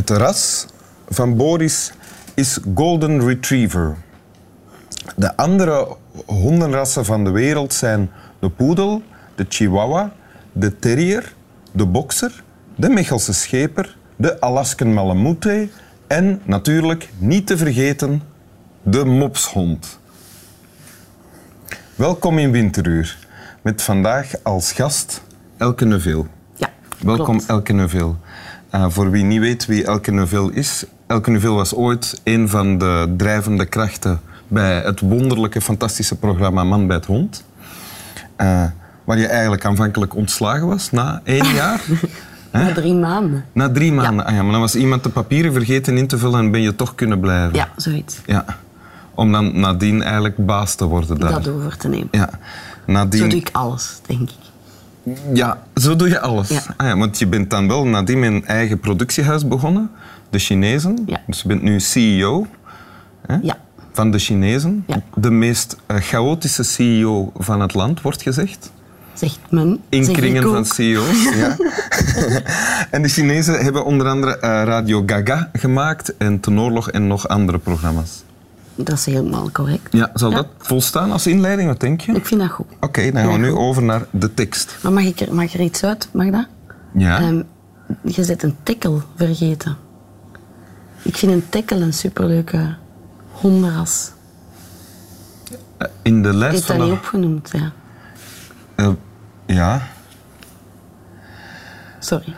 [0.00, 0.66] Het ras
[1.08, 1.92] van Boris
[2.34, 3.96] is Golden Retriever.
[5.16, 5.96] De andere
[6.26, 9.02] hondenrassen van de wereld zijn de poedel,
[9.34, 10.12] de chihuahua,
[10.52, 11.34] de terrier,
[11.72, 12.42] de bokser,
[12.74, 15.68] de Mechelse scheper, de Alaskan Malamute
[16.06, 18.22] en natuurlijk niet te vergeten
[18.82, 19.98] de mopshond.
[21.94, 23.18] Welkom in Winteruur
[23.62, 25.22] met vandaag als gast
[25.56, 26.24] Elke Neuville.
[26.56, 27.46] Ja, Welkom klopt.
[27.46, 28.14] Elke Neuville.
[28.74, 32.78] Uh, voor wie niet weet wie Elke Neuville is, Elke Neuville was ooit een van
[32.78, 37.44] de drijvende krachten bij het wonderlijke, fantastische programma Man bij het Hond.
[38.38, 38.64] Uh,
[39.04, 41.80] waar je eigenlijk aanvankelijk ontslagen was na één jaar.
[42.52, 43.44] Na drie maanden.
[43.52, 44.24] Na drie maanden.
[44.24, 46.76] Ah ja, maar dan was iemand de papieren vergeten in te vullen en ben je
[46.76, 47.54] toch kunnen blijven.
[47.54, 48.20] Ja, zoiets.
[48.26, 48.44] Ja.
[49.14, 51.30] Om dan nadien eigenlijk baas te worden daar.
[51.30, 52.08] Dat over te nemen.
[52.10, 52.30] Ja.
[52.86, 53.20] Nadien...
[53.20, 54.49] Zo doe ik alles, denk ik.
[55.34, 56.48] Ja, zo doe je alles.
[56.48, 56.62] Ja.
[56.76, 59.90] Ah ja, want je bent dan wel nadien een eigen productiehuis begonnen,
[60.30, 60.98] de Chinezen.
[61.06, 61.20] Ja.
[61.26, 62.46] Dus je bent nu CEO
[63.26, 63.58] hè, Ja.
[63.92, 64.84] van de Chinezen.
[64.86, 65.02] Ja.
[65.14, 68.70] De meest eh, chaotische CEO van het land, wordt gezegd.
[69.12, 69.80] Zegt men.
[69.88, 71.24] In zeg van CEO's.
[71.36, 71.56] Ja.
[72.90, 77.28] en de Chinezen hebben onder andere eh, Radio Gaga gemaakt en Ten Oorlog en nog
[77.28, 78.22] andere programma's.
[78.84, 79.92] Dat is helemaal correct.
[79.92, 80.36] Ja, zal Ja.
[80.36, 81.68] dat volstaan als inleiding?
[81.68, 82.12] Wat denk je?
[82.12, 82.66] Ik vind dat goed.
[82.80, 83.58] Oké, dan gaan we nu goed.
[83.58, 84.76] over naar de tekst.
[84.82, 86.08] Maar mag, ik er, mag er iets uit?
[86.12, 86.46] Mag dat?
[86.94, 87.18] Ja.
[87.20, 87.42] Ehm,
[88.02, 89.76] je zet een tekkel vergeten.
[91.02, 92.74] Ik vind een tekkel een superleuke
[93.30, 94.10] hondenras.
[95.76, 97.00] Eh, In de lijst heb dat van niet de...
[97.06, 97.72] opgenoemd, ja.
[98.74, 98.88] Eh,
[99.46, 99.82] ja,
[101.98, 102.34] Sorry.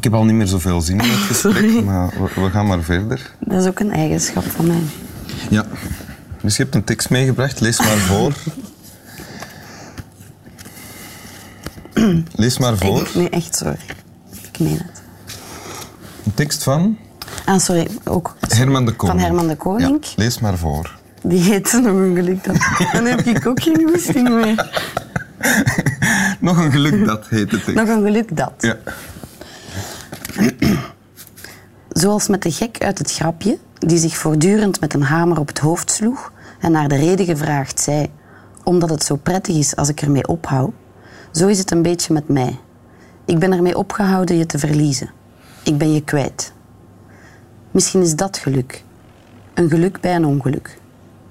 [0.00, 2.82] Ik heb al niet meer zoveel zin in het gesprek, maar we, we gaan maar
[2.82, 3.30] verder.
[3.38, 4.82] Dat is ook een eigenschap van mij.
[5.50, 5.66] Ja.
[6.42, 8.32] Dus je hebt een tekst meegebracht, lees maar voor.
[12.34, 13.08] Lees maar voor.
[13.14, 13.78] Nee, echt sorry.
[14.52, 15.02] Ik meen het.
[16.24, 16.98] Een tekst van
[17.44, 17.88] Ah, sorry.
[18.04, 19.20] Ook Herman de Koning.
[19.20, 19.98] Van Herman de Koning.
[20.04, 20.98] Ja, lees maar voor.
[21.22, 22.56] Die heet nog een geluk dat.
[22.92, 24.70] Dan heb ik ook geen goesting meer.
[26.40, 27.74] Nog een geluk dat heet de tekst.
[27.74, 28.52] Nog een geluk dat.
[28.58, 28.76] Ja.
[31.88, 35.58] Zoals met de gek uit het grapje, die zich voortdurend met een hamer op het
[35.58, 38.10] hoofd sloeg en naar de reden gevraagd zei,
[38.64, 40.72] omdat het zo prettig is als ik ermee ophoud,
[41.32, 42.58] zo is het een beetje met mij.
[43.24, 45.10] Ik ben ermee opgehouden je te verliezen.
[45.62, 46.52] Ik ben je kwijt.
[47.70, 48.84] Misschien is dat geluk.
[49.54, 50.78] Een geluk bij een ongeluk.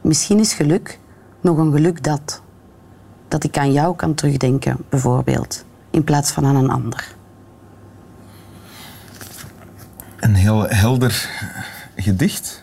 [0.00, 0.98] Misschien is geluk
[1.40, 2.42] nog een geluk dat.
[3.28, 7.14] Dat ik aan jou kan terugdenken, bijvoorbeeld, in plaats van aan een ander.
[10.24, 11.28] Een heel helder
[11.96, 12.62] gedicht.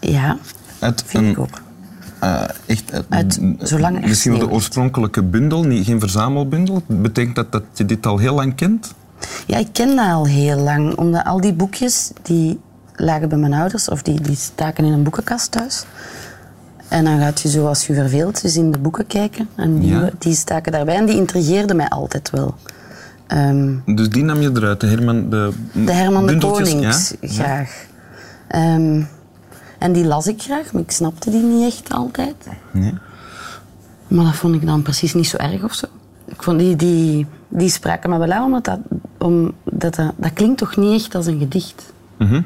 [0.00, 0.36] Ja,
[0.78, 1.62] Uit vind een, ik ook.
[2.20, 6.82] eh, echt, eh, Uit Zolang er Misschien wel de oorspronkelijke bundel, niet, geen verzamelbundel.
[6.86, 8.94] Betekent dat dat je dit al heel lang kent?
[9.46, 10.96] Ja, ik ken dat al heel lang.
[10.96, 12.60] Omdat al die boekjes die
[12.96, 15.84] lagen bij mijn ouders of die, die staken in een boekenkast thuis.
[16.88, 19.48] En dan gaat je zo, als je verveelt, eens in de boeken kijken.
[19.54, 20.10] En die, Ja.
[20.18, 22.54] die staken daarbij en die intrigeerden mij altijd wel.
[23.32, 27.28] Ehm, Dus die nam je eruit, de Herman de de Herman de Konings ja?
[27.28, 27.86] graag.
[28.48, 29.02] Ehm,
[29.78, 32.34] en die las ik graag, maar ik snapte die niet echt altijd.
[32.70, 32.94] Nee.
[34.08, 35.86] Maar dat vond ik dan precies niet zo erg of zo.
[36.24, 38.78] Ik vond die, die, die spraken me wel aan, omdat dat,
[39.18, 39.52] omdat
[39.94, 41.92] dat, dat klinkt toch niet echt als een gedicht.
[42.18, 42.42] Mhm.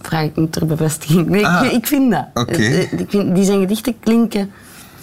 [0.00, 1.28] Vraag ik niet ter bevestiging.
[1.28, 2.26] Nee, Ah, ik, ik vind dat.
[2.34, 2.52] oké.
[2.52, 4.50] Eh, Ik vind, die zijn gedichten klinken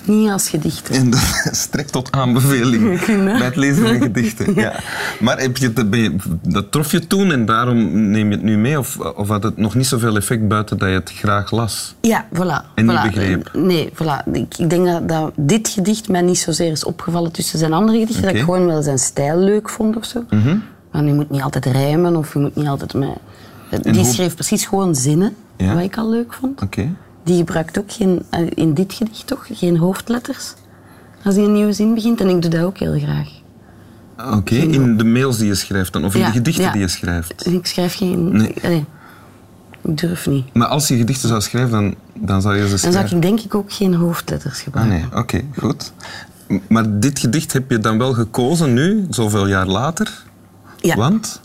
[0.07, 0.95] niet als gedichten.
[0.95, 3.07] En dat strekt tot aanbeveling dat.
[3.37, 4.53] bij het lezen van gedichten.
[4.63, 4.79] Ja.
[5.19, 5.73] Maar heb je
[6.41, 8.79] dat trof je toen en daarom neem je het nu mee?
[8.79, 11.95] Of, of had het nog niet zoveel effect buiten dat je het graag las?
[12.01, 12.73] Ja, voilà.
[12.75, 13.01] En niet voilà.
[13.03, 13.49] begreep.
[13.53, 14.31] Nee, voilà.
[14.33, 17.99] Ik, ik denk dat, dat dit gedicht mij niet zozeer is opgevallen tussen zijn andere
[17.99, 18.23] gedichten.
[18.25, 20.23] Dat ik gewoon wel zijn stijl leuk vond of zo.
[20.29, 20.57] Mhm.
[20.91, 22.93] Maar je moet niet altijd rijmen of je moet niet altijd...
[22.93, 23.83] Met...
[23.83, 25.73] Die hoe- schreef precies gewoon zinnen, Ja.
[25.73, 26.61] wat ik al leuk vond.
[26.61, 26.89] Oké.
[27.23, 30.53] Die gebruikt ook geen, eh, in dit gedicht toch geen hoofdletters.
[31.23, 32.21] Als hij een nieuwe zin begint.
[32.21, 33.27] En ik doe dat ook heel graag.
[34.37, 36.71] Oké, in de mails die je schrijft dan, of in Ja, de gedichten ja.
[36.71, 37.47] die je schrijft.
[37.47, 38.31] Ik schrijf geen...
[38.37, 38.85] Nee.
[39.81, 40.53] ik durf niet.
[40.53, 43.01] Maar als je gedichten zou schrijven, dan, dan zou je ze Dan schrijven.
[43.09, 44.95] zou ik denk ik ook geen hoofdletters Ah gebruiken.
[45.11, 45.91] nee, oké, goed.
[46.69, 50.23] Maar dit gedicht heb je dan wel gekozen nu, zoveel jaar later?
[50.77, 50.95] Ja.
[50.95, 51.41] Want?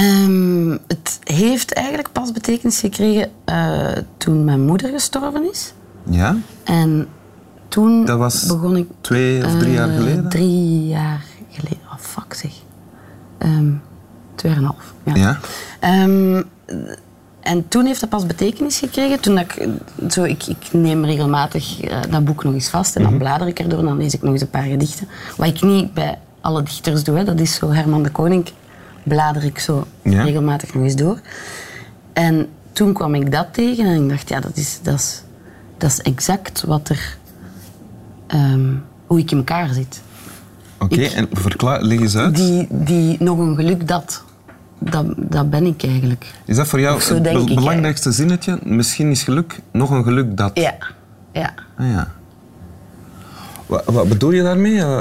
[0.00, 5.72] Ehm, het heeft eigenlijk pas betekenis gekregen eh, toen mijn moeder gestorven is.
[6.10, 6.36] Ja?
[6.64, 7.08] En
[7.68, 8.88] toen Dat was begon ik...
[9.00, 10.28] twee of drie jaar eh, geleden?
[10.28, 11.78] Drie jaar geleden.
[11.86, 12.52] Oh, fuck zeg.
[13.38, 13.72] Ehm
[14.34, 14.94] twee en een half.
[15.04, 15.14] Ja.
[15.14, 15.38] Ja?
[15.80, 16.42] Ehm,
[17.40, 19.20] en toen heeft dat pas betekenis gekregen.
[19.20, 19.68] Toen dat ik,
[20.12, 23.20] zo, ik, ik neem regelmatig eh, dat boek nog eens vast en dan Mhm.
[23.20, 25.08] blader ik erdoor en dan lees ik nog eens een paar gedichten.
[25.36, 27.24] Wat ik niet bij alle dichters doe, hè.
[27.24, 28.44] dat is zo Herman de Koning
[29.02, 30.22] blader ik zo Ja.
[30.22, 31.20] regelmatig nog eens door.
[32.12, 35.22] En toen kwam ik dat tegen en ik dacht, ja, dat is, dat is,
[35.78, 37.16] dat is exact wat er...
[38.26, 38.72] ehm,
[39.06, 40.02] hoe ik in elkaar zit.
[40.78, 42.34] Oké, en verklaar, leg eens uit.
[42.36, 44.24] Die, die nog een geluk dat.
[44.78, 46.32] Dat, dat ben ik eigenlijk.
[46.44, 48.58] Is dat voor jou het be- belangrijkste zinnetje?
[48.62, 50.50] Misschien is geluk nog een geluk dat.
[50.54, 50.74] Ja.
[51.32, 51.54] Ja.
[51.76, 52.12] Ah, ja.
[53.66, 54.78] Wat, wat bedoel je daarmee?
[54.78, 55.00] Eh,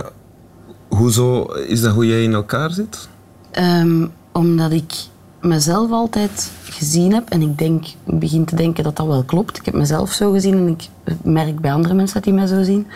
[0.90, 3.08] hoezo is dat hoe jij in elkaar zit?
[3.52, 4.94] Ehm, omdat ik
[5.42, 9.58] mezelf altijd gezien heb en ik denk, begin te denken dat dat wel klopt.
[9.58, 10.90] Ik heb mezelf zo gezien en ik
[11.24, 12.88] merk bij andere mensen dat die mij zo zien.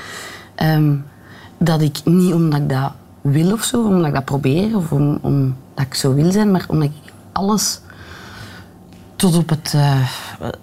[0.56, 0.96] ehm,
[1.58, 2.92] dat ik niet omdat ik dat
[3.22, 6.66] wil of zo, omdat ik dat probeer of om, omdat ik zo wil zijn, maar
[6.68, 7.80] omdat ik alles
[9.16, 10.08] tot op het eh,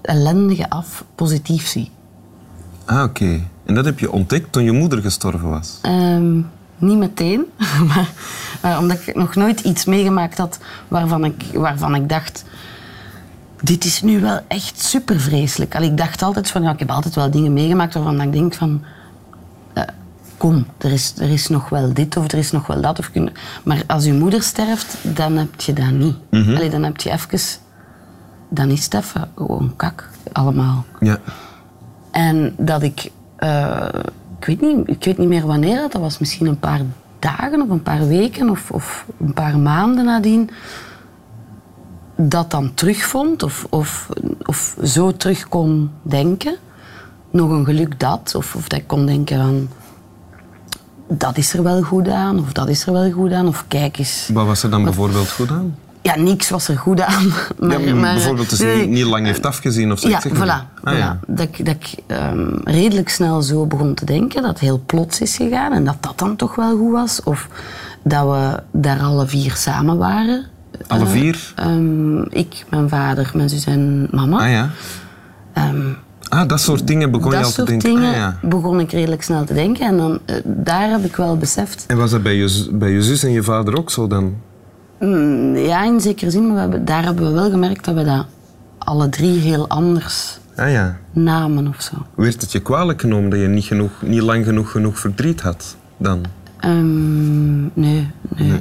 [0.01, 1.91] ellendige af positief zie.
[2.85, 3.41] Ah, oké.
[3.65, 5.79] En dat heb je ontdekt toen je moeder gestorven was?
[5.83, 6.41] Ehm,
[6.81, 7.45] niet meteen,
[7.89, 8.11] maar
[8.61, 12.45] eh, omdat ik nog nooit iets meegemaakt had waarvan ik, waarvan ik dacht...
[13.63, 15.75] Dit is nu wel echt super vreselijk.
[15.75, 18.83] ik dacht altijd van, ja, ik heb altijd wel dingen meegemaakt waarvan ik denk van...
[19.73, 19.83] eh,
[20.37, 22.99] kom, er is, er is nog wel dit of er is nog wel dat.
[22.99, 23.31] Of kun...
[23.63, 26.17] Maar als je moeder sterft, dan heb je dat niet.
[26.31, 27.41] Allee, dan heb je even...
[28.49, 30.85] Dan is het even gewoon kak, allemaal.
[31.01, 31.19] Ja.
[32.11, 33.89] En dat ik, eh,
[34.41, 36.81] ik, weet niet, ik weet niet meer wanneer dat, was misschien een paar
[37.19, 40.51] dagen of een paar weken of, of een paar maanden nadien,
[42.17, 44.09] dat dan terugvond of, of,
[44.47, 46.57] of zo terug kon denken.
[47.31, 49.69] Nog een geluk dat, of, of dat ik kon denken van,
[51.09, 53.99] dat is er wel goed aan, of dat is er wel goed aan, of kijk
[53.99, 54.31] eens.
[54.33, 55.75] Wat was er dan bijvoorbeeld goed aan?
[56.03, 57.33] Ja, niks was er goed aan.
[57.59, 60.09] Maar, ja, maar- bijvoorbeeld nee, hij niet, niet lang heeft afgezien of zo.
[60.09, 60.39] ja, voilà.
[60.39, 60.61] Ah,
[60.95, 60.97] voilà.
[60.99, 61.19] ja.
[61.27, 65.21] Dat ik, dat ik ehm, redelijk snel zo begon te denken dat het heel plots
[65.21, 67.23] is gegaan en dat dat dan toch wel goed was.
[67.23, 67.49] Of
[68.03, 70.45] dat we daar alle vier samen waren.
[70.87, 71.53] Alle Eh, vier?
[71.57, 74.39] ehm, ik, mijn vader, mijn zus en mama.
[74.45, 74.71] Ah ja.
[75.53, 75.81] Ehm,
[76.29, 77.89] Ah, dat soort dingen begon je dat al te soort denken.
[77.95, 78.39] dingen Ah, ja.
[78.43, 79.87] begon ik redelijk snel te denken.
[79.87, 83.03] En dan, eh, daar heb ik wel beseft En was dat bij je, bij je
[83.03, 84.35] zus en je vader ook zo dan?
[85.01, 88.05] Mm, Ja, in zekere zin, maar we hebben, daar hebben we wel gemerkt dat we
[88.05, 88.27] dat
[88.79, 90.97] alle drie heel anders Ah ja.
[91.13, 91.95] namen of zo.
[92.15, 95.77] Werd het je kwalijk genomen dat je niet, genoeg, niet lang genoeg genoeg verdriet had
[95.97, 96.25] dan?
[96.61, 98.61] Ehm, nee, nee,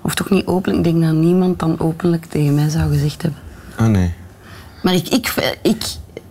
[0.00, 0.86] Of toch niet openlijk.
[0.86, 3.40] Ik denk dat niemand dan openlijk tegen mij zou gezegd hebben.
[3.76, 4.14] Ah nee.
[4.82, 5.82] Maar ik, ik, ik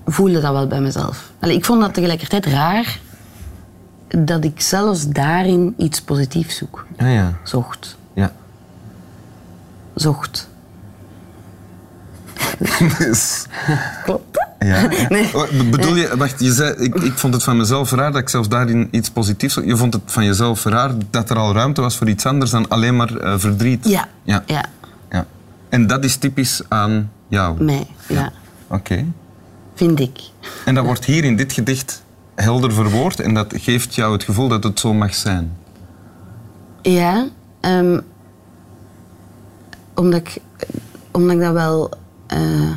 [0.06, 1.32] voelde dat wel bij mezelf.
[1.40, 3.00] Allee, ik vond dat tegelijkertijd raar
[4.08, 6.86] dat ik zelfs daarin iets positiefs zoek.
[6.98, 7.34] Ah ja.
[7.44, 7.98] Zocht.
[10.02, 10.50] Zocht.
[12.98, 13.46] Dus-
[14.04, 14.68] Klopt dat?
[14.68, 14.88] ja.
[15.10, 15.36] Nee.
[15.36, 18.22] Oh, be- Bedoel je, wacht, je zei, ik, ik vond het van mezelf raar dat
[18.22, 19.54] ik zelfs daarin iets positiefs...
[19.66, 22.68] Je vond het van jezelf raar dat er al ruimte was voor iets anders dan
[22.70, 23.88] alleen maar eh, verdriet?
[23.88, 24.08] Ja.
[24.24, 24.44] ja.
[24.46, 24.66] Ja.
[25.12, 25.26] Ja.
[25.70, 27.64] En dat is typisch aan jou?
[27.64, 28.32] Mij, ja.
[28.68, 29.06] Oké.
[29.76, 30.20] Vind ik.
[30.66, 32.04] En dat wordt hier in dit gedicht
[32.36, 35.58] helder verwoord en dat geeft jou het gevoel dat het zo mag zijn.
[36.82, 37.28] Ja,
[37.62, 38.00] ehm,
[40.02, 40.38] omdat, ik,
[41.12, 41.92] omdat ik dat wel.
[42.28, 42.72] eh,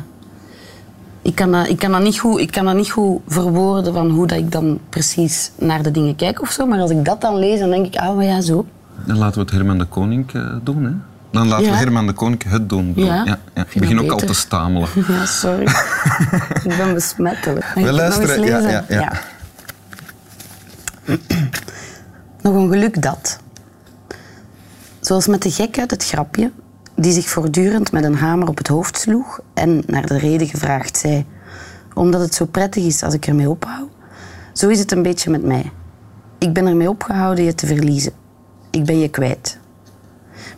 [1.21, 4.09] ik, kan dat, ik, kan dat niet goed, ik kan dat niet goed verwoorden van
[4.09, 6.65] hoe dat ik dan precies naar de dingen kijk of zo.
[6.65, 8.65] Maar als ik dat dan lees, dan denk ik, ah, maar ja, zo.
[9.05, 10.91] Dan laten we het Herman de Koning eh, doen, hè?
[11.31, 11.71] Dan laten Ja.
[11.71, 12.93] we Herman de Koning het doen.
[12.93, 13.05] doen.
[13.05, 13.39] Ja, ja,
[13.73, 14.87] ik begin ook al te stamelen.
[15.07, 15.67] Ja, sorry.
[16.67, 17.65] ik ben besmettelijk.
[17.73, 18.43] We het nog luisteren.
[18.45, 19.11] Ja, ja, ja.
[22.41, 23.39] Nog een geluk dat.
[24.99, 26.51] Zoals met de gek uit het grapje,
[26.95, 30.97] die zich voortdurend met een hamer op het hoofd sloeg en naar de reden gevraagd
[30.97, 31.25] zei,
[31.93, 33.89] omdat het zo prettig is als ik ermee ophoud.
[34.53, 35.71] Zo is het een beetje met mij.
[36.37, 38.13] Ik ben ermee opgehouden je te verliezen.
[38.71, 39.59] Ik ben je kwijt.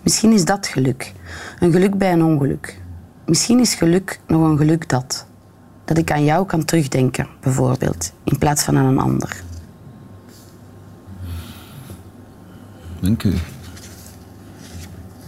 [0.03, 1.13] Misschien is dat geluk.
[1.59, 2.81] Een geluk bij een ongeluk.
[3.25, 5.25] Misschien is geluk nog een geluk dat.
[5.85, 9.43] Dat ik aan jou kan terugdenken, bijvoorbeeld, in plaats van aan een ander.
[12.99, 13.33] Dank u.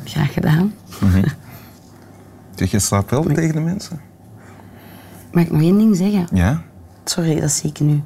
[0.04, 0.74] Graag gedaan.
[2.56, 4.02] Zeg, je slaapt wel tegen de mensen?
[5.32, 6.28] Mag ik nog één ding zeggen?
[6.34, 6.62] Ja?
[7.04, 8.04] Sorry, dat zie ik nu.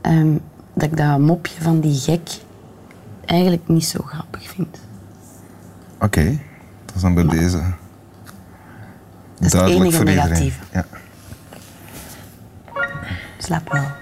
[0.00, 0.38] Ehm,
[0.74, 2.30] dat ik dat mopje van die gek
[3.24, 4.78] eigenlijk niet zo grappig vind.
[6.00, 6.38] Oké.
[6.84, 7.62] Dat is dan bij deze
[9.38, 10.28] het duidelijk enige voor iedereen.
[10.28, 10.60] negatieve.
[10.72, 10.86] Ja.
[13.38, 13.95] Slaap wel.